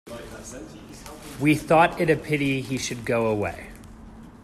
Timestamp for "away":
3.27-3.67